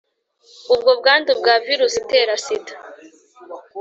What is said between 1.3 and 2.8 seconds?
Bwa virusi itera sida